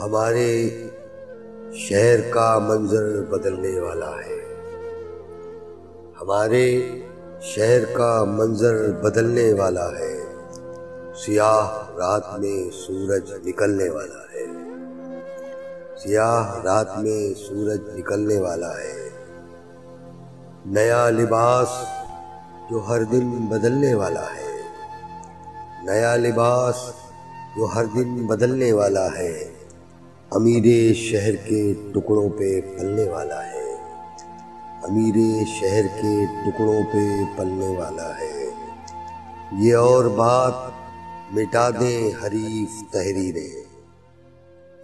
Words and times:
ہمارے 0.00 0.70
شہر 1.72 2.30
کا 2.30 2.58
منظر 2.58 3.22
بدلنے 3.22 3.80
والا 3.80 4.10
ہے۔ 4.10 4.54
ہمارے 6.22 6.98
شہر 7.40 7.84
کا 7.84 8.24
منظر 8.24 8.92
بدلنے 8.92 9.52
والا 9.52 9.90
ہے۔ 9.90 10.20
سیاہ 11.14 11.88
رات 11.96 12.38
میں 12.38 12.70
سورج 12.70 13.32
نکلنے 13.46 13.88
والا 13.88 14.20
ہے۔ 14.34 14.46
سیاہ 15.96 16.62
رات 16.64 16.98
میں 16.98 17.38
سورج 17.38 17.80
نکلنے 17.98 18.40
والا 18.40 18.80
ہے۔ 18.80 19.08
نیا 20.66 21.10
لباس 21.10 21.68
جو 22.70 22.78
ہر 22.88 23.02
دن 23.02 23.30
بدلنے 23.30 23.94
والا 23.94 24.24
ہے۔ 24.24 24.60
نیا 25.84 26.16
لباس 26.16 26.76
جو 27.56 27.64
ہر 27.64 27.84
دن 27.84 28.26
بدلنے 28.26 28.72
والا 28.72 29.06
ہے۔ 29.18 29.63
امیر 30.34 30.92
شہر 30.94 31.36
کے 31.36 31.74
ٹکڑوں 31.94 32.28
پہ 32.28 32.60
پلنے 32.60 33.08
والا 33.08 33.46
ہے۔ 33.46 33.76
امیر 34.82 35.44
شہر 35.60 35.82
کے 36.02 36.24
ٹکڑوں 36.24 36.82
پہ 36.92 37.22
پلنے 37.36 37.76
والا 37.78 38.10
ہے۔ 38.20 38.50
یہ 39.60 39.74
اور 39.74 40.04
بات 40.04 40.54
مٹا 41.32 41.70
دیں 41.70 42.10
حریف 42.22 42.92
تحریریں۔ 42.92 43.64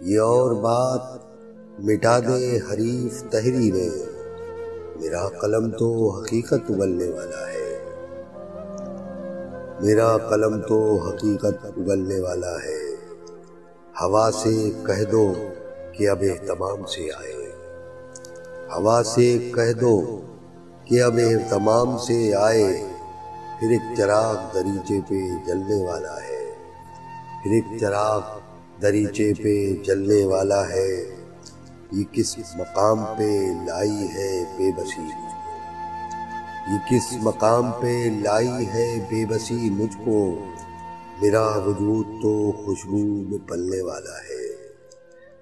یہ 0.01 0.19
اور 0.19 0.51
بات 0.51 1.01
مٹا 1.79 2.19
دیں 2.19 2.73
حریف 2.73 3.23
تحریریں۔ 3.31 3.89
میرا 5.01 5.29
قلم 5.29 5.71
تو 5.71 6.09
حقیقت 6.09 6.71
اگلنے 6.71 7.07
والا 7.07 7.47
ہے۔ 7.47 7.85
میرا 9.81 10.17
قلم 10.17 10.61
تو 10.61 10.95
حقیقت 11.07 11.65
اگلنے 11.65 12.19
والا 12.19 12.55
ہے۔ 12.55 12.90
ہوا 14.03 14.31
سے 14.31 14.71
کہہ 14.87 15.03
دو 15.03 15.33
کہ 15.91 16.09
اب 16.09 16.17
اہتمام 16.21 16.85
سے 16.85 17.07
آئے۔ 17.19 17.51
ہوا 18.77 19.03
سے 19.03 19.51
کہہ 19.55 19.73
دو 19.73 20.21
کہ 20.85 21.03
اب 21.03 21.17
اہتمام 21.17 21.97
سے 21.97 22.35
آئے۔ 22.35 22.85
پھر 23.59 23.69
ایک 23.69 23.97
چراغ 23.97 24.35
دریچے 24.53 24.99
پہ 25.09 25.47
جلنے 25.47 25.85
والا 25.85 26.15
ہے۔ 26.15 26.53
پھر 27.43 27.51
ایک 27.51 27.65
چراغ 27.79 28.21
دریچے 28.81 29.33
پہ 29.43 29.83
جلنے 29.83 30.25
والا 30.25 30.69
ہے۔ 30.69 31.15
یہ 31.91 32.03
کس 32.11 32.37
مقام 32.37 33.03
پہ 33.17 33.53
لائی 33.67 34.07
ہے 34.13 34.43
بے 34.57 34.71
بسی؟ 34.77 35.09
یہ 36.71 36.77
کس 36.89 37.13
مقام 37.21 37.71
پہ 37.71 38.09
لائی 38.21 38.67
ہے 38.73 38.99
بے 39.09 39.25
بسی 39.25 39.69
مجھ 39.69 39.97
کو؟ 40.05 40.35
میرا 41.21 41.57
وجود 41.57 42.05
تو 42.05 42.51
خوشبو 42.65 42.97
میں 42.97 43.37
پلنے 43.49 43.81
والا 43.81 44.17
ہے۔ 44.17 44.71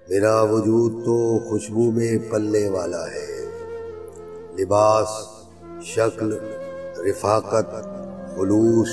میرا 0.08 0.42
وجود 0.42 1.04
تو 1.04 1.38
خوشبو 1.48 1.90
میں 1.90 2.18
پلنے 2.30 2.68
والا 2.68 3.06
ہے۔ 3.06 3.44
لباس، 4.58 5.08
شکل، 5.82 6.38
رفاقت، 7.10 7.70
خلوص، 8.36 8.88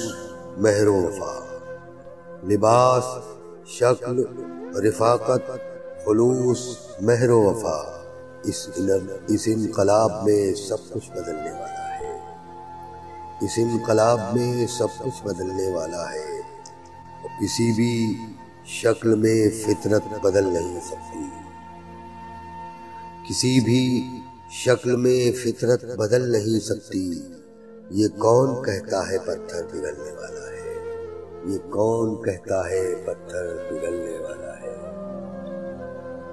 مہر 0.58 0.88
و 0.88 0.94
وفا۔ 0.94 1.58
لباس، 2.44 3.04
شکل، 3.68 4.24
رفاقت، 4.88 5.52
خلوص، 6.06 6.78
مہر 7.02 7.30
و 7.30 7.42
وفا۔ 7.42 8.04
اس 8.44 8.70
اس 9.28 9.44
انقلاب 9.46 10.12
میں 10.24 10.54
سب 10.54 10.78
کچھ 10.94 11.12
بدلنے 11.12 11.52
والا 11.52 12.00
ہے۔ 12.00 12.20
اس 13.42 13.52
انقلاب 13.58 14.20
میں 14.34 14.68
سب 14.68 14.88
کچھ 15.00 15.24
بدلنے 15.24 15.76
والا 15.76 16.14
ہے۔ 16.14 16.37
کسی 17.24 17.72
بھی 17.72 18.18
شکل 18.66 19.16
میں 19.16 19.50
فطرت 19.50 20.04
بدل 20.22 20.44
نہیں 20.44 20.80
سکتی۔ 20.80 21.30
کسی 23.30 23.60
بھی 23.60 24.10
شکل 24.52 24.96
میں 24.96 25.32
فطرت 25.32 25.86
بدل 25.98 26.32
نہیں 26.32 26.60
سکتی۔ 26.60 27.22
یہ 27.92 28.08
کون 28.08 28.64
کہتا 28.66 29.10
ہے 29.10 29.18
پتھر 29.20 29.64
پگھلنے 29.70 30.12
والا 30.12 30.52
ہے؟ 30.52 30.76
یہ 31.46 31.58
کون 31.58 32.24
کہتا 32.24 32.70
ہے 32.70 32.96
پتھر 32.96 33.58
پگھلنے 33.70 34.12
والا 34.12 34.17